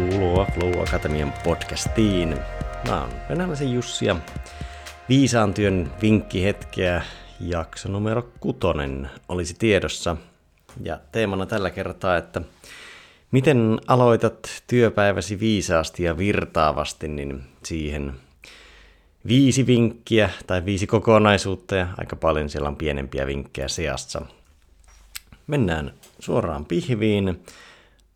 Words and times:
Tervetuloa 0.00 0.46
Flow 0.54 0.82
Akatemian 0.82 1.32
podcastiin. 1.44 2.36
Mä 2.88 3.00
oon 3.00 3.10
Venäläisen 3.28 3.72
Jussi 3.72 4.06
ja 4.06 4.16
Viisaan 5.08 5.54
työn 5.54 5.92
vinkkihetkeä 6.02 7.02
jakso 7.40 7.88
numero 7.88 8.28
kutonen 8.40 9.10
olisi 9.28 9.54
tiedossa. 9.58 10.16
Ja 10.82 10.98
teemana 11.12 11.46
tällä 11.46 11.70
kertaa, 11.70 12.16
että 12.16 12.42
miten 13.30 13.78
aloitat 13.86 14.62
työpäiväsi 14.66 15.40
viisaasti 15.40 16.02
ja 16.02 16.18
virtaavasti, 16.18 17.08
niin 17.08 17.42
siihen 17.64 18.14
viisi 19.26 19.66
vinkkiä 19.66 20.30
tai 20.46 20.64
viisi 20.64 20.86
kokonaisuutta 20.86 21.76
ja 21.76 21.86
aika 21.96 22.16
paljon 22.16 22.50
siellä 22.50 22.68
on 22.68 22.76
pienempiä 22.76 23.26
vinkkejä 23.26 23.68
seassa. 23.68 24.22
Mennään 25.46 25.92
suoraan 26.18 26.64
pihviin. 26.64 27.44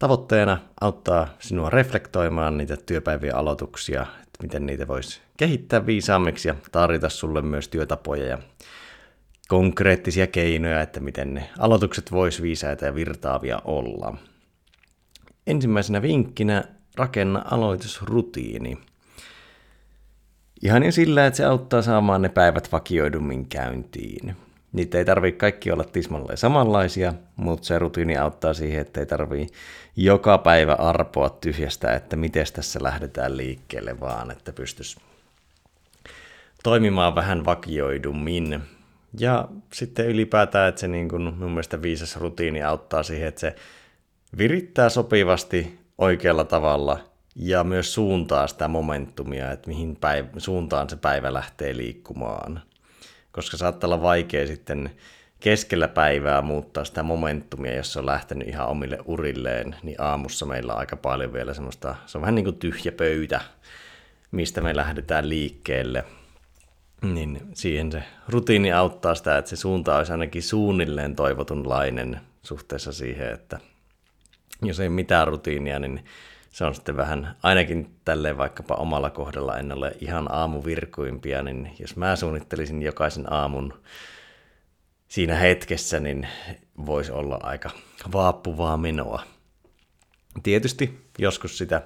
Tavoitteena 0.04 0.58
auttaa 0.80 1.28
sinua 1.38 1.70
reflektoimaan 1.70 2.58
niitä 2.58 2.76
työpäivien 2.76 3.36
aloituksia, 3.36 4.02
että 4.02 4.42
miten 4.42 4.66
niitä 4.66 4.88
voisi 4.88 5.20
kehittää 5.36 5.86
viisaammiksi 5.86 6.48
ja 6.48 6.54
tarjota 6.72 7.08
sulle 7.08 7.42
myös 7.42 7.68
työtapoja 7.68 8.26
ja 8.26 8.38
konkreettisia 9.48 10.26
keinoja, 10.26 10.82
että 10.82 11.00
miten 11.00 11.34
ne 11.34 11.50
aloitukset 11.58 12.12
vois 12.12 12.42
viisaita 12.42 12.84
ja 12.84 12.94
virtaavia 12.94 13.58
olla. 13.64 14.16
Ensimmäisenä 15.46 16.02
vinkkinä 16.02 16.64
rakenna 16.96 17.44
aloitusrutiini. 17.50 18.78
Ihan 20.62 20.82
jo 20.82 20.92
sillä, 20.92 21.26
että 21.26 21.36
se 21.36 21.44
auttaa 21.44 21.82
saamaan 21.82 22.22
ne 22.22 22.28
päivät 22.28 22.72
vakioidummin 22.72 23.48
käyntiin. 23.48 24.36
Niitä 24.74 24.98
ei 24.98 25.04
tarvitse 25.04 25.38
kaikki 25.38 25.70
olla 25.72 25.84
tismalleen 25.84 26.38
samanlaisia, 26.38 27.14
mutta 27.36 27.66
se 27.66 27.78
rutiini 27.78 28.16
auttaa 28.16 28.54
siihen, 28.54 28.80
että 28.80 29.00
ei 29.00 29.06
tarvii 29.06 29.46
joka 29.96 30.38
päivä 30.38 30.72
arpoa 30.72 31.30
tyhjästä, 31.30 31.94
että 31.94 32.16
miten 32.16 32.46
tässä 32.52 32.78
lähdetään 32.82 33.36
liikkeelle, 33.36 34.00
vaan 34.00 34.30
että 34.30 34.52
pystyisi 34.52 34.96
toimimaan 36.62 37.14
vähän 37.14 37.44
vakioidummin. 37.44 38.60
Ja 39.18 39.48
sitten 39.72 40.06
ylipäätään, 40.06 40.68
että 40.68 40.80
se 40.80 40.88
niin 40.88 41.08
kuin, 41.08 41.22
mun 41.22 41.50
mielestä 41.50 41.82
viisas 41.82 42.16
rutiini 42.16 42.62
auttaa 42.62 43.02
siihen, 43.02 43.28
että 43.28 43.40
se 43.40 43.54
virittää 44.38 44.88
sopivasti 44.88 45.78
oikealla 45.98 46.44
tavalla 46.44 46.98
ja 47.36 47.64
myös 47.64 47.94
suuntaa 47.94 48.46
sitä 48.46 48.68
momentumia, 48.68 49.52
että 49.52 49.68
mihin 49.68 49.96
päiv- 49.96 50.40
suuntaan 50.40 50.90
se 50.90 50.96
päivä 50.96 51.32
lähtee 51.32 51.76
liikkumaan 51.76 52.62
koska 53.34 53.56
saattaa 53.56 53.88
olla 53.88 54.02
vaikea 54.02 54.46
sitten 54.46 54.90
keskellä 55.40 55.88
päivää 55.88 56.42
muuttaa 56.42 56.84
sitä 56.84 57.02
momentumia, 57.02 57.76
jos 57.76 57.92
se 57.92 57.98
on 57.98 58.06
lähtenyt 58.06 58.48
ihan 58.48 58.68
omille 58.68 58.98
urilleen, 59.04 59.76
niin 59.82 60.00
aamussa 60.00 60.46
meillä 60.46 60.72
on 60.72 60.78
aika 60.78 60.96
paljon 60.96 61.32
vielä 61.32 61.54
semmoista, 61.54 61.94
se 62.06 62.18
on 62.18 62.22
vähän 62.22 62.34
niin 62.34 62.44
kuin 62.44 62.58
tyhjä 62.58 62.92
pöytä, 62.92 63.40
mistä 64.30 64.60
me 64.60 64.76
lähdetään 64.76 65.28
liikkeelle. 65.28 66.04
Niin 67.02 67.40
siihen 67.54 67.92
se 67.92 68.02
rutiini 68.28 68.72
auttaa 68.72 69.14
sitä, 69.14 69.38
että 69.38 69.48
se 69.48 69.56
suunta 69.56 69.96
olisi 69.96 70.12
ainakin 70.12 70.42
suunnilleen 70.42 71.16
toivotunlainen 71.16 72.20
suhteessa 72.42 72.92
siihen, 72.92 73.32
että 73.32 73.60
jos 74.62 74.80
ei 74.80 74.88
mitään 74.88 75.28
rutiinia, 75.28 75.78
niin 75.78 76.04
se 76.54 76.64
on 76.64 76.74
sitten 76.74 76.96
vähän, 76.96 77.36
ainakin 77.42 77.90
tälleen 78.04 78.38
vaikkapa 78.38 78.74
omalla 78.74 79.10
kohdalla 79.10 79.58
en 79.58 79.72
ole 79.72 79.92
ihan 80.00 80.34
aamuvirkuimpia, 80.34 81.42
niin 81.42 81.70
jos 81.78 81.96
mä 81.96 82.16
suunnittelisin 82.16 82.82
jokaisen 82.82 83.32
aamun 83.32 83.74
siinä 85.08 85.34
hetkessä, 85.34 86.00
niin 86.00 86.28
voisi 86.86 87.12
olla 87.12 87.38
aika 87.42 87.70
vaappuvaa 88.12 88.76
menoa. 88.76 89.22
Tietysti 90.42 90.98
joskus 91.18 91.58
sitä 91.58 91.82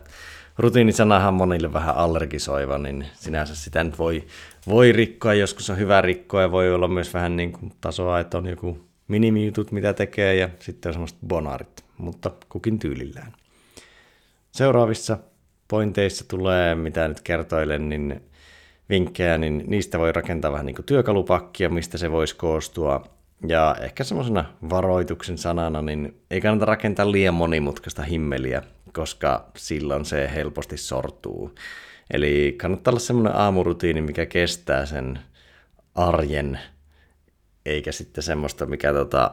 rutiinisanahan 0.58 1.34
monille 1.34 1.72
vähän 1.72 1.96
allergisoiva, 1.96 2.78
niin 2.78 3.06
sinänsä 3.14 3.54
sitä 3.54 3.84
nyt 3.84 3.98
voi, 3.98 4.24
voi 4.66 4.92
rikkoa, 4.92 5.34
joskus 5.34 5.70
on 5.70 5.78
hyvä 5.78 6.00
rikkoa 6.00 6.42
ja 6.42 6.50
voi 6.50 6.74
olla 6.74 6.88
myös 6.88 7.14
vähän 7.14 7.36
niin 7.36 7.52
kuin 7.52 7.72
tasoa, 7.80 8.20
että 8.20 8.38
on 8.38 8.46
joku 8.46 8.88
minimijutut, 9.08 9.72
mitä 9.72 9.92
tekee 9.92 10.34
ja 10.34 10.48
sitten 10.60 10.90
on 10.90 10.94
semmoista 10.94 11.18
bonarit, 11.26 11.84
mutta 11.98 12.30
kukin 12.48 12.78
tyylillään. 12.78 13.32
Seuraavissa 14.52 15.18
pointeissa 15.68 16.28
tulee, 16.28 16.74
mitä 16.74 17.08
nyt 17.08 17.20
kertoilen, 17.20 17.88
niin 17.88 18.22
vinkkejä, 18.90 19.38
niin 19.38 19.64
niistä 19.66 19.98
voi 19.98 20.12
rakentaa 20.12 20.52
vähän 20.52 20.66
niin 20.66 20.76
kuin 20.76 20.86
työkalupakkia, 20.86 21.68
mistä 21.68 21.98
se 21.98 22.10
voisi 22.10 22.36
koostua. 22.36 23.04
Ja 23.48 23.76
ehkä 23.80 24.04
semmoisena 24.04 24.44
varoituksen 24.70 25.38
sanana, 25.38 25.82
niin 25.82 26.20
ei 26.30 26.40
kannata 26.40 26.64
rakentaa 26.64 27.12
liian 27.12 27.34
monimutkaista 27.34 28.02
himmeliä, 28.02 28.62
koska 28.92 29.46
silloin 29.56 30.04
se 30.04 30.30
helposti 30.34 30.76
sortuu. 30.76 31.54
Eli 32.10 32.54
kannattaa 32.60 32.92
olla 32.92 33.00
semmoinen 33.00 33.36
aamurutiini, 33.36 34.00
mikä 34.00 34.26
kestää 34.26 34.86
sen 34.86 35.18
arjen, 35.94 36.58
eikä 37.66 37.92
sitten 37.92 38.24
semmoista, 38.24 38.66
mikä 38.66 38.92
tota, 38.92 39.30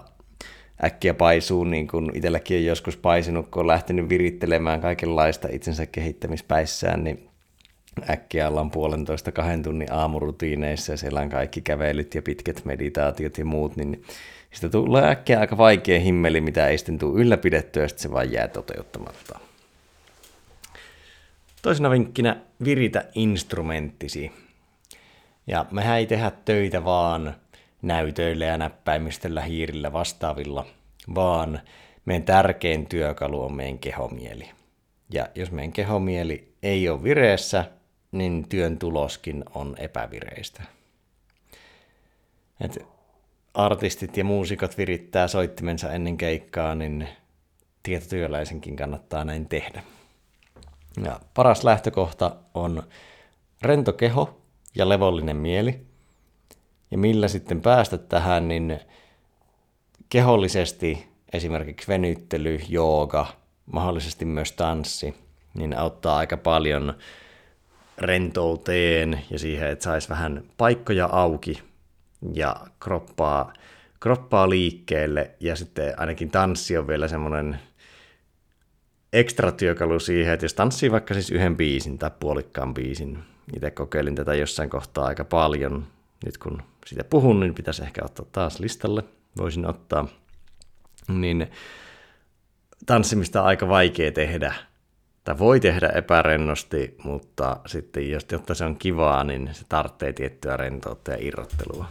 äkkiä 0.84 1.13
paisuu, 1.13 1.63
niin 1.63 1.88
kuin 1.88 2.12
itselläkin 2.13 2.58
on 2.58 2.66
joskus 2.66 2.97
paisinut, 2.97 3.47
kun 3.52 3.59
on 3.59 3.68
lähtenyt 3.68 4.09
virittelemään 4.09 4.81
kaikenlaista 4.81 5.47
itsensä 5.52 5.86
kehittämispäissään, 5.86 7.03
niin 7.03 7.30
äkkiä 8.09 8.47
ollaan 8.47 8.72
puolentoista 8.72 9.31
kahden 9.31 9.63
tunnin 9.63 9.94
aamurutiineissa 9.94 10.94
ja 10.94 10.97
siellä 10.97 11.19
on 11.19 11.30
kaikki 11.30 11.62
kävelyt 11.62 12.16
ja 12.16 12.22
pitkät 12.22 12.66
meditaatiot 12.66 13.38
ja 13.38 13.46
muut, 13.46 13.75
niin 13.75 14.03
sitä 14.52 14.69
tulee 14.69 15.09
äkkiä 15.09 15.40
aika 15.40 15.58
vaikea 15.58 16.00
himmeli, 16.00 16.41
mitä 16.41 16.68
ei 16.68 16.78
sitten 16.78 17.00
tule 17.00 17.22
ylläpidettyä 17.22 17.84
ja 17.84 17.88
sitten 17.88 18.03
se 18.03 18.12
vaan 18.12 18.31
jää 18.31 18.47
toteuttamatta. 18.47 19.40
Toisena 21.62 21.90
vinkkinä 21.90 22.38
viritä 22.63 23.06
instrumenttisi. 23.16 24.31
Ja 25.47 25.66
mehän 25.72 25.97
ei 25.97 26.06
tehdä 26.06 26.31
töitä 26.46 26.84
vaan 26.84 27.36
näytöillä 27.85 28.46
ja 28.46 28.57
näppäimistöllä, 28.57 29.41
hiirillä 29.41 29.94
vastaavilla, 29.94 30.66
vaan 31.16 31.62
meidän 32.06 32.23
tärkein 32.23 32.85
työkalu 32.85 33.44
on 33.44 33.56
meidän 33.56 33.79
kehomieli. 33.79 34.51
Ja 35.09 35.28
jos 35.35 35.51
meidän 35.51 35.72
kehomieli 35.72 36.53
ei 36.63 36.90
ole 36.90 37.03
vireessä, 37.03 37.66
niin 38.12 38.50
työn 38.50 38.78
tuloskin 38.78 39.44
on 39.56 39.75
epävireistä. 39.78 40.63
Et 42.62 42.85
artistit 43.53 44.18
ja 44.18 44.24
muusikot 44.24 44.78
virittää 44.78 45.28
soittimensa 45.28 45.91
ennen 45.91 46.18
keikkaa, 46.18 46.75
niin 46.75 47.07
tietotyöläisenkin 47.84 48.75
kannattaa 48.75 49.25
näin 49.25 49.50
tehdä. 49.50 49.84
Ja 51.03 51.19
paras 51.34 51.63
lähtökohta 51.63 52.35
on 52.53 52.84
rento 53.62 53.94
keho 53.94 54.41
ja 54.75 54.90
levollinen 54.90 55.38
mieli– 55.38 55.79
ja 56.91 56.97
millä 56.97 57.28
sitten 57.28 57.62
päästä 57.62 57.97
tähän, 57.97 58.47
niin 58.47 58.79
kehollisesti 60.09 61.07
esimerkiksi 61.34 61.88
venyttely, 61.88 62.59
jooga, 62.69 63.28
mahdollisesti 63.66 64.25
myös 64.25 64.51
tanssi, 64.51 65.16
niin 65.53 65.78
auttaa 65.78 66.18
aika 66.18 66.38
paljon 66.38 66.94
rentouteen 67.97 69.22
ja 69.31 69.40
siihen, 69.40 69.69
että 69.69 69.84
saisi 69.84 70.09
vähän 70.09 70.44
paikkoja 70.57 71.09
auki 71.12 71.62
ja 72.34 72.56
kroppaa, 72.79 73.53
kroppaa 74.00 74.50
liikkeelle. 74.50 75.31
Ja 75.40 75.56
sitten 75.56 76.00
ainakin 76.00 76.31
tanssi 76.31 76.78
on 76.78 76.88
vielä 76.88 77.07
semmoinen 77.07 77.59
ekstra 79.13 79.51
työkalu 79.51 80.00
siihen, 80.00 80.33
että 80.33 80.45
jos 80.45 80.54
tanssii 80.54 80.92
vaikka 80.92 81.13
siis 81.13 81.31
yhden 81.31 81.57
biisin 81.57 81.98
tai 81.98 82.12
puolikkaan 82.19 82.74
biisin, 82.74 83.19
itse 83.56 83.71
kokeilin 83.71 84.15
tätä 84.15 84.33
jossain 84.33 84.69
kohtaa 84.69 85.06
aika 85.06 85.24
paljon, 85.24 85.88
nyt 86.25 86.38
kun 86.38 86.62
siitä 86.85 87.03
puhun, 87.03 87.39
niin 87.39 87.55
pitäisi 87.55 87.83
ehkä 87.83 88.01
ottaa 88.05 88.25
taas 88.31 88.59
listalle. 88.59 89.03
Voisin 89.37 89.65
ottaa. 89.65 90.07
Niin 91.07 91.47
tanssimista 92.85 93.41
on 93.41 93.47
aika 93.47 93.67
vaikea 93.67 94.11
tehdä. 94.11 94.53
Tai 95.23 95.39
voi 95.39 95.59
tehdä 95.59 95.89
epärennosti, 95.89 96.95
mutta 97.03 97.57
sitten 97.65 98.11
jos, 98.11 98.25
jotta 98.31 98.53
se 98.53 98.65
on 98.65 98.77
kivaa, 98.77 99.23
niin 99.23 99.49
se 99.51 99.65
tarvitsee 99.69 100.13
tiettyä 100.13 100.57
rentoutta 100.57 101.11
ja 101.11 101.17
irrottelua. 101.19 101.85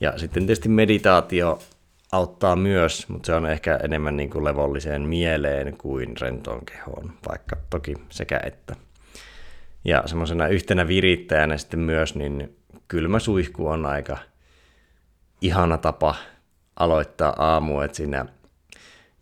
Ja 0.00 0.18
sitten 0.18 0.42
tietysti 0.42 0.68
meditaatio 0.68 1.58
auttaa 2.12 2.56
myös, 2.56 3.08
mutta 3.08 3.26
se 3.26 3.34
on 3.34 3.46
ehkä 3.46 3.80
enemmän 3.84 4.16
niin 4.16 4.30
kuin 4.30 4.44
levolliseen 4.44 5.02
mieleen 5.02 5.76
kuin 5.76 6.16
rentoon 6.20 6.64
kehoon, 6.64 7.12
vaikka 7.28 7.56
toki 7.70 7.94
sekä 8.08 8.40
että. 8.44 8.76
Ja 9.84 10.02
semmoisena 10.06 10.48
yhtenä 10.48 10.88
virittäjänä 10.88 11.58
sitten 11.58 11.80
myös, 11.80 12.14
niin 12.14 12.56
kylmä 12.88 13.18
suihku 13.18 13.66
on 13.66 13.86
aika 13.86 14.18
ihana 15.40 15.78
tapa 15.78 16.14
aloittaa 16.76 17.34
aamu, 17.38 17.80
että 17.80 17.96
siinä 17.96 18.26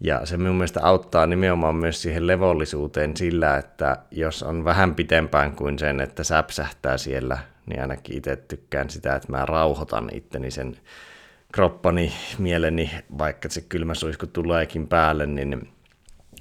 ja 0.00 0.26
se 0.26 0.36
minun 0.36 0.56
mielestä 0.56 0.80
auttaa 0.82 1.26
nimenomaan 1.26 1.76
myös 1.76 2.02
siihen 2.02 2.26
levollisuuteen 2.26 3.16
sillä, 3.16 3.56
että 3.56 3.96
jos 4.10 4.42
on 4.42 4.64
vähän 4.64 4.94
pitempään 4.94 5.56
kuin 5.56 5.78
sen, 5.78 6.00
että 6.00 6.24
säpsähtää 6.24 6.98
siellä, 6.98 7.38
niin 7.66 7.80
ainakin 7.80 8.16
itse 8.16 8.36
tykkään 8.36 8.90
sitä, 8.90 9.14
että 9.14 9.32
mä 9.32 9.46
rauhoitan 9.46 10.10
itteni 10.12 10.50
sen 10.50 10.76
kroppani, 11.52 12.12
mieleni, 12.38 12.90
vaikka 13.18 13.48
se 13.48 13.60
kylmä 13.60 13.94
suihku 13.94 14.26
tuleekin 14.26 14.88
päälle, 14.88 15.26
niin 15.26 15.72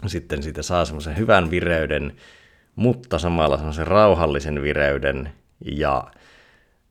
sitten 0.05 0.43
siitä 0.43 0.61
saa 0.61 0.85
semmoisen 0.85 1.17
hyvän 1.17 1.51
vireyden, 1.51 2.15
mutta 2.75 3.19
samalla 3.19 3.57
semmoisen 3.57 3.87
rauhallisen 3.87 4.61
vireyden 4.61 5.33
ja 5.71 6.11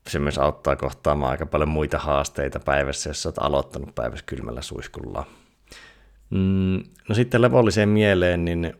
se 0.09 0.19
myös 0.19 0.37
auttaa 0.37 0.75
kohtaamaan 0.75 1.31
aika 1.31 1.45
paljon 1.45 1.69
muita 1.69 1.97
haasteita 1.97 2.59
päivässä, 2.59 3.09
jos 3.09 3.25
olet 3.25 3.37
aloittanut 3.39 3.95
päivässä 3.95 4.25
kylmällä 4.25 4.61
suiskulla. 4.61 5.25
Mm, 6.29 6.83
no 7.09 7.15
sitten 7.15 7.41
levolliseen 7.41 7.89
mieleen, 7.89 8.45
niin 8.45 8.73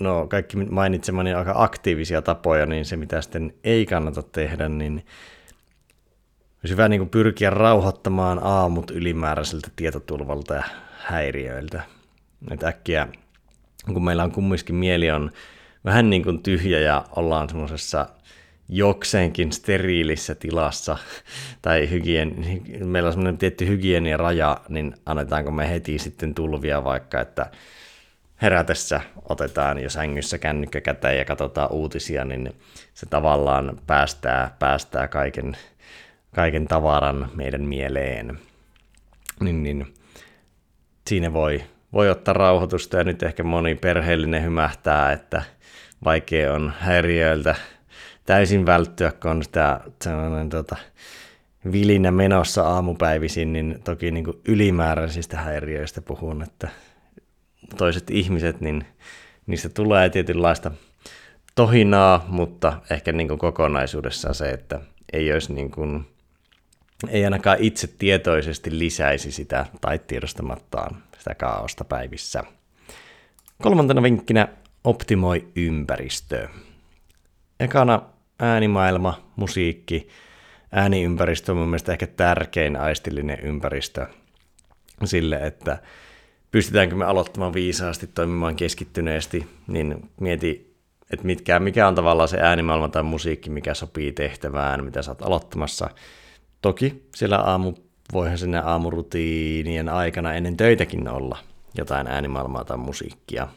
no 0.00 0.26
kaikki 0.26 0.56
mainitsemani 0.56 1.34
aika 1.34 1.54
aktiivisia 1.56 2.22
tapoja, 2.22 2.66
niin 2.66 2.84
se 2.84 2.96
mitä 2.96 3.20
sitten 3.20 3.54
ei 3.64 3.86
kannata 3.86 4.22
tehdä, 4.22 4.68
niin 4.68 5.06
olisi 6.56 6.72
hyvä 6.72 6.88
niin 6.88 7.08
pyrkiä 7.08 7.50
rauhoittamaan 7.50 8.40
aamut 8.42 8.90
ylimääräiseltä 8.90 9.68
tietotulvalta 9.76 10.54
ja 10.54 10.64
häiriöiltä. 10.98 11.82
Että 12.50 12.68
äkkiä, 12.68 13.08
kun 13.92 14.04
meillä 14.04 14.24
on 14.24 14.32
kumminkin 14.32 14.74
mieli 14.74 15.10
on 15.10 15.32
vähän 15.84 16.10
niin 16.10 16.22
kuin 16.22 16.42
tyhjä 16.42 16.80
ja 16.80 17.04
ollaan 17.16 17.48
semmoisessa 17.48 18.06
jokseenkin 18.68 19.52
steriilissä 19.52 20.34
tilassa, 20.34 20.98
tai 21.62 21.90
hygien, 21.90 22.34
meillä 22.84 23.06
on 23.06 23.12
semmoinen 23.12 23.38
tietty 23.38 23.66
hygieniaraja, 23.66 24.60
niin 24.68 24.94
annetaanko 25.06 25.50
me 25.50 25.70
heti 25.70 25.98
sitten 25.98 26.34
tulvia 26.34 26.84
vaikka, 26.84 27.20
että 27.20 27.50
herätessä 28.42 29.00
otetaan 29.28 29.82
jo 29.82 29.90
sängyssä 29.90 30.38
kännykkä 30.38 30.80
käteen 30.80 31.18
ja 31.18 31.24
katsotaan 31.24 31.72
uutisia, 31.72 32.24
niin 32.24 32.52
se 32.94 33.06
tavallaan 33.06 33.80
päästää, 33.86 34.56
päästää 34.58 35.08
kaiken, 35.08 35.56
kaiken 36.34 36.68
tavaran 36.68 37.30
meidän 37.34 37.62
mieleen. 37.62 38.38
Niin, 39.40 39.62
niin 39.62 39.94
siinä 41.06 41.32
voi, 41.32 41.64
voi 41.92 42.10
ottaa 42.10 42.34
rauhoitusta 42.34 42.96
ja 42.96 43.04
nyt 43.04 43.22
ehkä 43.22 43.42
moni 43.42 43.74
perheellinen 43.74 44.44
hymähtää, 44.44 45.12
että 45.12 45.42
vaikea 46.04 46.52
on 46.52 46.72
häiriöiltä 46.78 47.54
täysin 48.26 48.66
välttyä, 48.66 49.12
kun 49.12 49.30
on 49.30 49.42
sitä 49.42 49.80
sellainen 50.02 50.48
tota, 50.48 50.76
vilinä 51.72 52.10
menossa 52.10 52.62
aamupäivisin, 52.62 53.52
niin 53.52 53.80
toki 53.84 54.10
niin 54.10 54.24
kuin 54.24 54.40
ylimääräisistä 54.48 55.38
häiriöistä 55.38 56.00
puhun, 56.02 56.42
että 56.42 56.68
toiset 57.76 58.10
ihmiset, 58.10 58.60
niin 58.60 58.86
niistä 59.46 59.68
tulee 59.68 60.10
tietynlaista 60.10 60.70
tohinaa, 61.54 62.24
mutta 62.28 62.80
ehkä 62.90 63.12
niin 63.12 63.28
kuin 63.28 63.38
kokonaisuudessaan 63.38 64.34
se, 64.34 64.50
että 64.50 64.80
ei 65.12 65.32
olisi 65.32 65.52
niin 65.52 65.70
kuin, 65.70 66.06
ei 67.08 67.24
ainakaan 67.24 67.58
itse 67.60 67.86
tietoisesti 67.86 68.78
lisäisi 68.78 69.32
sitä 69.32 69.66
tai 69.80 69.98
tiedostamattaan 69.98 71.02
sitä 71.18 71.34
kaaosta 71.34 71.84
päivissä. 71.84 72.44
Kolmantena 73.62 74.02
vinkkinä 74.02 74.48
optimoi 74.84 75.48
ympäristöä. 75.56 76.48
Ekana 77.60 78.02
äänimaailma, 78.38 79.30
musiikki, 79.36 80.08
ääniympäristö 80.72 81.52
on 81.52 81.58
mun 81.58 81.68
mielestä 81.68 81.92
ehkä 81.92 82.06
tärkein 82.06 82.76
aistillinen 82.76 83.40
ympäristö 83.40 84.06
sille, 85.04 85.36
että 85.36 85.78
pystytäänkö 86.50 86.96
me 86.96 87.04
aloittamaan 87.04 87.54
viisaasti, 87.54 88.06
toimimaan 88.06 88.56
keskittyneesti, 88.56 89.48
niin 89.66 90.10
mieti, 90.20 90.76
että 91.10 91.26
mitkä, 91.26 91.58
mikä 91.58 91.88
on 91.88 91.94
tavallaan 91.94 92.28
se 92.28 92.40
äänimaailma 92.40 92.88
tai 92.88 93.02
musiikki, 93.02 93.50
mikä 93.50 93.74
sopii 93.74 94.12
tehtävään, 94.12 94.84
mitä 94.84 95.02
sä 95.02 95.10
oot 95.10 95.22
aloittamassa. 95.22 95.90
Toki 96.62 97.08
siellä 97.14 97.38
aamu, 97.38 97.72
voihan 98.12 98.38
sinne 98.38 98.58
aamurutiinien 98.58 99.88
aikana 99.88 100.34
ennen 100.34 100.56
töitäkin 100.56 101.08
olla 101.08 101.38
jotain 101.78 102.06
äänimaailmaa 102.06 102.64
tai 102.64 102.76
musiikkia. 102.76 103.48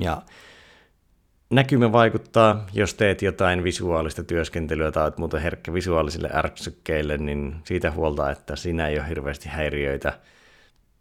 Ja 0.00 0.22
näkymä 1.52 1.92
vaikuttaa, 1.92 2.66
jos 2.72 2.94
teet 2.94 3.22
jotain 3.22 3.64
visuaalista 3.64 4.24
työskentelyä 4.24 4.92
tai 4.92 5.02
olet 5.02 5.18
muuten 5.18 5.42
herkkä 5.42 5.74
visuaalisille 5.74 6.30
ärksykkeille, 6.34 7.18
niin 7.18 7.56
siitä 7.64 7.90
huolta, 7.90 8.30
että 8.30 8.56
siinä 8.56 8.88
ei 8.88 8.98
ole 8.98 9.08
hirveästi 9.08 9.48
häiriöitä. 9.48 10.18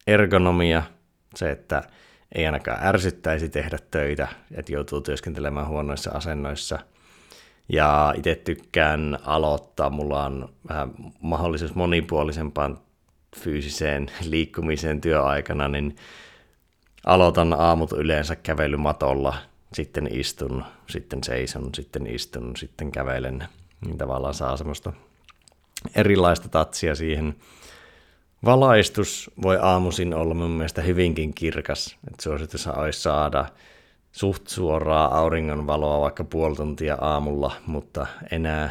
Ergonomia, 0.07 0.83
se, 1.36 1.51
että 1.51 1.83
ei 2.36 2.45
ainakaan 2.45 2.88
ärsyttäisi 2.88 3.50
tehdä 3.50 3.77
töitä, 3.92 4.27
että 4.56 4.74
joutuu 4.74 5.01
työskentelemään 5.01 5.68
huonoissa 5.68 6.12
asennoissa. 6.12 6.80
Ja 7.69 8.13
itse 8.18 8.36
tykkään 8.36 9.19
aloittaa, 9.25 9.89
mulla 9.89 10.25
on 10.25 10.50
vähän 10.69 10.92
mahdollisuus 11.21 11.75
monipuolisempaan 11.75 12.77
fyysiseen 13.36 14.12
liikkumiseen 14.30 15.01
työaikana, 15.01 15.68
niin 15.68 15.95
aloitan 17.06 17.53
aamut 17.53 17.92
yleensä 17.92 18.36
kävelymatolla– 18.36 19.36
sitten 19.74 20.08
istun, 20.12 20.64
sitten 20.90 21.24
seison, 21.24 21.70
sitten 21.76 22.08
istun, 22.08 22.56
sitten 22.58 22.92
kävelen. 22.92 23.48
Niin 23.86 23.98
tavallaan 23.98 24.34
saa 24.34 24.58
semmoista 24.58 24.94
erilaista 25.96 26.50
tatsia 26.50 26.96
siihen. 26.96 27.36
Valaistus 28.46 29.32
voi 29.42 29.58
aamuisin 29.62 30.14
olla 30.14 30.34
mun 30.34 30.52
mielestä 30.52 30.82
hyvinkin 30.82 31.34
kirkas. 31.34 31.98
Että 32.08 32.24
suositus 32.24 32.68
olisi 32.68 33.02
saada 33.02 33.46
suht 34.12 34.48
suoraa 34.48 35.18
auringonvaloa 35.18 36.02
vaikka 36.02 36.24
puoli 36.24 36.56
tuntia 36.56 36.98
aamulla, 37.02 37.52
mutta 37.66 38.08
enää 38.32 38.70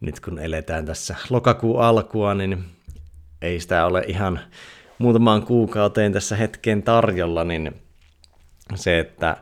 nyt 0.00 0.20
kun 0.20 0.38
eletään 0.38 0.86
tässä 0.86 1.16
lokakuun 1.30 1.82
alkua, 1.82 2.34
niin 2.34 2.64
ei 3.42 3.60
sitä 3.60 3.86
ole 3.86 4.04
ihan 4.06 4.40
muutamaan 4.98 5.42
kuukauteen 5.42 6.12
tässä 6.12 6.36
hetkeen 6.36 6.82
tarjolla, 6.82 7.44
niin 7.44 7.74
se, 8.74 8.98
että 8.98 9.36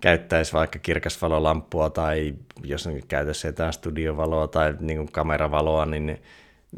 käyttäisi 0.00 0.52
vaikka 0.52 0.78
kirkasvalolampua 0.78 1.90
tai 1.90 2.34
jos 2.64 2.86
on 2.86 3.00
käytössä 3.08 3.48
jotain 3.48 3.72
studiovaloa 3.72 4.48
tai 4.48 4.74
niin 4.80 4.98
kuin 4.98 5.12
kameravaloa, 5.12 5.86
niin 5.86 6.22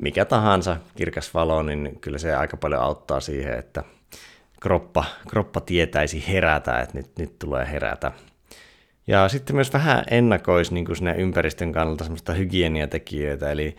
mikä 0.02 0.24
tahansa 0.24 0.76
kirkas 0.96 1.34
valo, 1.34 1.62
niin 1.62 1.98
kyllä 2.00 2.18
se 2.18 2.34
aika 2.34 2.56
paljon 2.56 2.82
auttaa 2.82 3.20
siihen, 3.20 3.58
että 3.58 3.84
kroppa, 4.60 5.04
kroppa 5.28 5.60
tietäisi 5.60 6.24
herätä, 6.28 6.80
että 6.80 6.98
nyt, 6.98 7.10
nyt 7.18 7.38
tulee 7.38 7.72
herätä. 7.72 8.12
Ja 9.06 9.28
sitten 9.28 9.56
myös 9.56 9.72
vähän 9.72 10.04
ennakoisi 10.10 10.74
niin 10.74 10.84
kuin 10.84 10.96
ympäristön 11.16 11.72
kannalta 11.72 12.04
semmoista 12.04 12.32
hygieniatekijöitä, 12.32 13.50
eli 13.50 13.76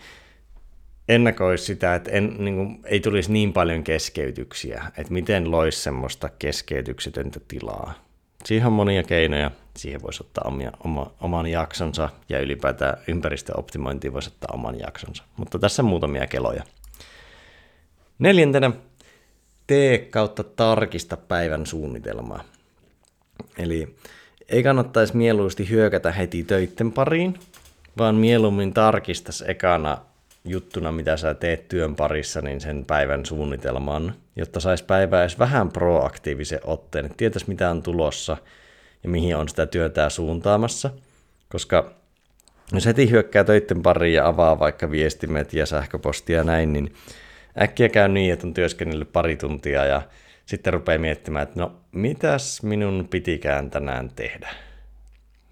ennakoisi 1.08 1.64
sitä, 1.64 1.94
että 1.94 2.10
en, 2.10 2.36
niin 2.38 2.54
kuin, 2.54 2.80
ei 2.84 3.00
tulisi 3.00 3.32
niin 3.32 3.52
paljon 3.52 3.84
keskeytyksiä, 3.84 4.84
että 4.96 5.12
miten 5.12 5.50
loisi 5.50 5.78
semmoista 5.82 6.28
keskeytyksetöntä 6.38 7.40
tilaa. 7.48 8.09
Siihen 8.44 8.66
on 8.66 8.72
monia 8.72 9.02
keinoja. 9.02 9.50
Siihen 9.76 10.02
voisi 10.02 10.22
ottaa 10.22 10.44
omia, 10.48 10.72
oma, 10.84 11.12
oman 11.20 11.46
jaksonsa 11.46 12.08
ja 12.28 12.40
ylipäätään 12.40 12.98
ympäristöoptimointiin 13.08 14.12
voisi 14.12 14.30
ottaa 14.30 14.54
oman 14.54 14.78
jaksonsa. 14.78 15.22
Mutta 15.36 15.58
tässä 15.58 15.82
muutamia 15.82 16.26
keloja. 16.26 16.62
Neljäntenä, 18.18 18.70
tee 19.66 19.98
kautta 19.98 20.44
tarkista 20.44 21.16
päivän 21.16 21.66
suunnitelmaa. 21.66 22.44
Eli 23.58 23.96
ei 24.48 24.62
kannattaisi 24.62 25.16
mieluusti 25.16 25.70
hyökätä 25.70 26.12
heti 26.12 26.44
töitten 26.44 26.92
pariin, 26.92 27.38
vaan 27.98 28.14
mieluummin 28.14 28.74
tarkistaisi 28.74 29.44
ekana 29.48 29.98
juttuna, 30.44 30.92
mitä 30.92 31.16
sä 31.16 31.34
teet 31.34 31.68
työn 31.68 31.96
parissa, 31.96 32.40
niin 32.40 32.60
sen 32.60 32.84
päivän 32.84 33.26
suunnitelman, 33.26 34.14
jotta 34.36 34.60
saisi 34.60 34.84
päivää 34.84 35.20
edes 35.20 35.38
vähän 35.38 35.72
proaktiivisen 35.72 36.60
otteen, 36.64 37.04
että 37.04 37.16
tietäisi 37.16 37.48
mitä 37.48 37.70
on 37.70 37.82
tulossa 37.82 38.36
ja 39.02 39.08
mihin 39.08 39.36
on 39.36 39.48
sitä 39.48 39.66
työtä 39.66 40.10
suuntaamassa. 40.10 40.90
Koska 41.48 41.92
jos 42.72 42.86
heti 42.86 43.10
hyökkää 43.10 43.44
töiden 43.44 43.82
pariin 43.82 44.14
ja 44.14 44.26
avaa 44.26 44.58
vaikka 44.58 44.90
viestimet 44.90 45.52
ja 45.52 45.66
sähköpostia 45.66 46.36
ja 46.36 46.44
näin, 46.44 46.72
niin 46.72 46.94
äkkiä 47.62 47.88
käy 47.88 48.08
niin, 48.08 48.32
että 48.32 48.46
on 48.46 48.54
työskennellyt 48.54 49.12
pari 49.12 49.36
tuntia 49.36 49.84
ja 49.84 50.02
sitten 50.46 50.72
rupeaa 50.72 50.98
miettimään, 50.98 51.42
että 51.42 51.60
no 51.60 51.76
mitäs 51.92 52.62
minun 52.62 53.08
pitikään 53.10 53.70
tänään 53.70 54.10
tehdä. 54.16 54.48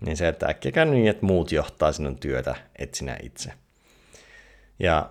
Niin 0.07 0.17
se, 0.17 0.29
että 0.29 0.47
äkkiä 0.47 0.73
käy 0.73 0.85
niin, 0.85 1.09
että 1.09 1.27
muut 1.27 1.53
johtaa 1.53 1.93
sinun 1.93 2.19
työtä, 2.19 2.55
et 2.79 2.95
sinä 2.95 3.17
itse. 3.23 3.53
Ja 4.79 5.11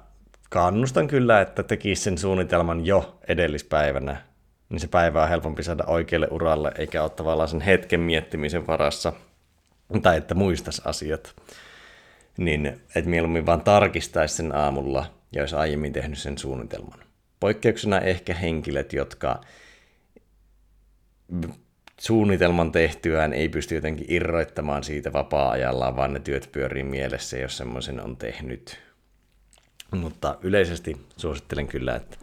kannustan 0.50 1.08
kyllä, 1.08 1.42
että 1.42 1.64
tekisi 1.64 2.02
sen 2.02 2.18
suunnitelman 2.18 2.86
jo 2.86 3.20
edellispäivänä, 3.28 4.22
niin 4.70 4.80
se 4.80 4.88
päivä 4.88 5.24
on 5.24 5.30
helpompi 5.30 5.64
saada 5.64 5.84
oikealle 5.88 6.28
uralle, 6.32 6.72
eikä 6.78 7.04
ole 7.04 7.10
tavallaan 7.10 7.50
sen 7.50 7.62
hetken 7.62 8.00
miettimisen 8.00 8.68
varassa, 8.68 9.14
tai 10.02 10.18
että 10.18 10.36
muistaisi 10.36 10.82
asiat. 10.86 11.36
Niin, 12.38 12.66
että 12.66 13.10
mieluummin 13.10 13.46
vaan 13.46 13.62
tarkistaisi 13.62 14.36
sen 14.36 14.56
aamulla, 14.56 15.06
ja 15.32 15.42
olisi 15.42 15.56
aiemmin 15.56 15.94
tehnyt 15.94 16.18
sen 16.18 16.38
suunnitelman. 16.38 17.00
Poikkeuksena 17.40 18.00
ehkä 18.00 18.34
henkilöt, 18.34 18.94
jotka 18.94 19.42
suunnitelman 22.00 22.72
tehtyään 22.72 23.34
ei 23.34 23.50
pysty 23.50 23.76
jotenkin 23.76 24.06
irroittamaan 24.10 24.84
siitä 24.84 25.14
vapaa-ajallaan, 25.14 25.96
vaan 25.96 26.14
ne 26.14 26.20
työt 26.20 26.50
pyörii 26.52 26.84
mielessä, 26.84 27.38
jos 27.38 27.58
semmoisen 27.58 28.02
on 28.02 28.18
tehnyt. 28.18 28.87
Mutta 29.92 30.38
yleisesti 30.42 30.98
suosittelen 31.18 31.68
kyllä, 31.68 31.96
että 31.96 32.18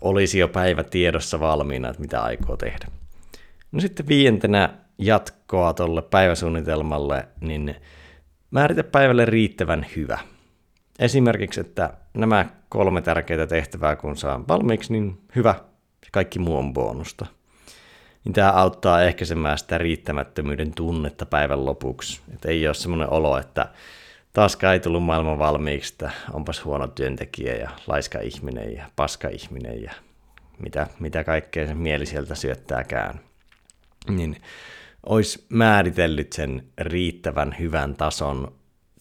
olisi 0.00 0.38
jo 0.38 0.48
päivä 0.48 0.84
tiedossa 0.84 1.40
valmiina, 1.40 1.88
että 1.88 2.00
mitä 2.00 2.22
aikoo 2.22 2.56
tehdä. 2.56 2.86
No 3.72 3.80
sitten 3.80 4.08
viientenä 4.08 4.74
jatkoa 4.98 5.74
tuolle 5.74 6.02
päiväsuunnitelmalle, 6.02 7.28
niin 7.40 7.74
määritä 8.50 8.84
päivälle 8.84 9.24
riittävän 9.24 9.86
hyvä. 9.96 10.18
Esimerkiksi, 10.98 11.60
että 11.60 11.94
nämä 12.14 12.46
kolme 12.68 13.02
tärkeää 13.02 13.46
tehtävää 13.46 13.96
kun 13.96 14.16
saa 14.16 14.44
valmiiksi, 14.48 14.92
niin 14.92 15.20
hyvä, 15.36 15.54
kaikki 16.12 16.38
muu 16.38 16.56
on 16.56 16.72
bonusta. 16.72 17.26
Niin 18.24 18.32
tämä 18.32 18.52
auttaa 18.52 19.02
ehkäisemään 19.02 19.58
sitä 19.58 19.78
riittämättömyyden 19.78 20.74
tunnetta 20.74 21.26
päivän 21.26 21.64
lopuksi. 21.64 22.20
Että 22.34 22.48
ei 22.48 22.66
ole 22.66 22.74
semmoinen 22.74 23.10
olo, 23.10 23.38
että 23.38 23.68
taaskaan 24.32 24.72
ei 24.74 24.80
tullut 24.80 25.04
maailman 25.04 25.38
valmiiksi, 25.38 25.94
että 25.94 26.10
onpas 26.32 26.64
huono 26.64 26.88
työntekijä 26.88 27.54
ja 27.54 27.70
laiska 27.86 28.20
ihminen 28.20 28.74
ja 28.74 28.90
paska 28.96 29.28
ihminen 29.28 29.82
ja 29.82 29.92
mitä, 30.58 30.86
mitä 31.00 31.24
kaikkea 31.24 31.66
se 31.66 31.74
mieli 31.74 32.06
sieltä 32.06 32.34
syöttääkään. 32.34 33.20
Niin 34.08 34.36
olisi 35.06 35.46
määritellyt 35.48 36.32
sen 36.32 36.66
riittävän 36.78 37.56
hyvän 37.58 37.94
tason 37.94 38.52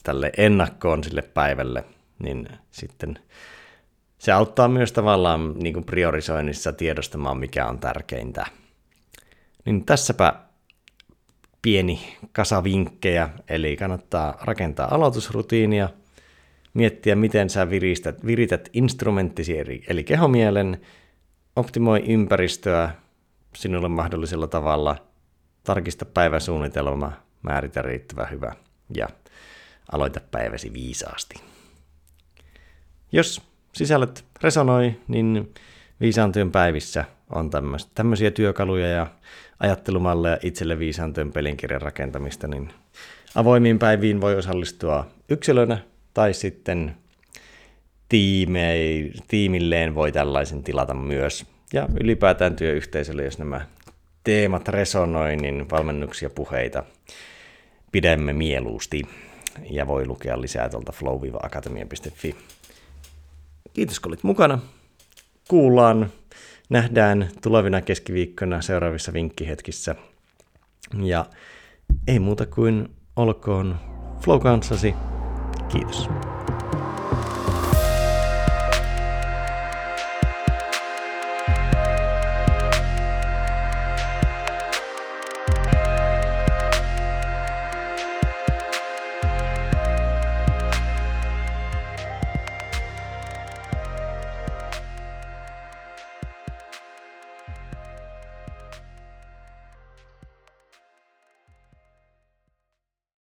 tälle 0.04 0.32
ennakkoon 0.38 1.04
sille 1.04 1.22
päivälle, 1.22 1.84
niin 2.24 2.48
sitten 2.72 3.20
se 4.18 4.32
auttaa 4.32 4.68
myös 4.68 4.92
tavallaan 4.92 5.54
niin 5.60 5.74
kuin 5.74 5.86
priorisoinnissa 5.86 6.74
tiedostamaan, 6.74 7.38
mikä 7.38 7.68
on 7.68 7.80
tärkeintä. 7.80 8.46
Niin 9.66 9.86
tässäpä 9.86 10.34
pieni 11.62 12.18
kasa 12.32 12.64
vinkkejä, 12.64 13.30
eli 13.50 13.78
kannattaa 13.78 14.38
rakentaa 14.42 14.96
aloitusrutiinia, 14.96 15.90
miettiä, 16.74 17.16
miten 17.16 17.50
sä 17.50 17.70
viristät, 17.70 18.26
virität 18.26 18.70
instrumenttisi 18.74 19.56
eli 19.88 20.04
kehomielen, 20.04 20.82
optimoi 21.56 22.04
ympäristöä 22.08 22.92
sinulle 23.56 23.90
mahdollisella 23.90 24.48
tavalla, 24.48 24.96
tarkista 25.64 26.06
päiväsuunnitelma, 26.06 27.12
määritä 27.42 27.82
riittävän 27.82 28.30
hyvä 28.32 28.56
ja 28.96 29.08
aloita 29.92 30.20
päiväsi 30.32 30.74
viisaasti. 30.74 31.36
Jos 33.12 33.42
sisällöt 33.74 34.26
resonoi, 34.44 34.96
niin 35.08 35.54
viisaan 36.02 36.32
työn 36.32 36.52
päivissä 36.52 37.06
on 37.30 37.50
tämmöisiä 37.96 38.32
työkaluja 38.32 38.88
ja 38.88 39.08
ajattelumalleja 39.60 40.38
itselle 40.44 40.80
viisaan 40.80 41.14
työn 41.14 41.32
pelinkirjan 41.32 41.82
rakentamista, 41.82 42.48
niin 42.48 42.70
avoimiin 43.36 43.80
päiviin 43.80 44.22
voi 44.22 44.36
osallistua 44.36 45.08
yksilönä 45.30 45.78
tai 46.14 46.34
sitten 46.34 46.96
tiimei, 48.10 49.12
tiimilleen 49.28 49.96
voi 49.96 50.12
tällaisen 50.12 50.64
tilata 50.64 50.94
myös. 50.94 51.46
Ja 51.74 51.88
ylipäätään 52.00 52.56
työyhteisölle, 52.56 53.24
jos 53.24 53.40
nämä 53.40 53.62
teemat 54.24 54.68
resonoi, 54.68 55.36
niin 55.36 55.70
valmennuksia 55.70 56.30
puheita 56.30 56.84
pidämme 57.92 58.34
mieluusti. 58.34 59.02
Ja 59.70 59.88
voi 59.88 60.06
lukea 60.06 60.42
lisää 60.42 60.70
tuolta 60.70 60.92
flow-akatemia.fi. 60.92 62.36
Kiitos 63.74 64.00
kun 64.00 64.10
olit 64.10 64.24
mukana. 64.24 64.60
Kuullaan, 65.52 66.10
nähdään 66.70 67.30
tulevina 67.44 67.82
keskiviikkona 67.82 68.62
seuraavissa 68.62 69.14
vinkkihetkissä. 69.14 69.96
Ja 71.04 71.26
ei 72.08 72.20
muuta 72.20 72.46
kuin 72.46 72.90
olkoon 73.16 73.76
flow 74.24 74.40
kanssasi. 74.40 74.94
Kiitos. 75.72 76.10